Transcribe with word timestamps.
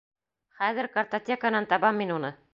Хәҙер 0.61 0.89
картотеканан 0.95 1.71
табам 1.75 2.03
мин 2.05 2.17
уны! 2.19 2.35